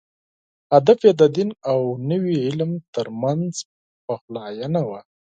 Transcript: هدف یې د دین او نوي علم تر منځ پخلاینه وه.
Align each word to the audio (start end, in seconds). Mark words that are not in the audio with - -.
هدف 0.73 0.99
یې 1.07 1.13
د 1.21 1.23
دین 1.35 1.49
او 1.71 1.79
نوي 2.11 2.35
علم 2.45 2.71
تر 2.95 3.07
منځ 3.21 3.51
پخلاینه 4.05 4.81
وه. 4.89 4.99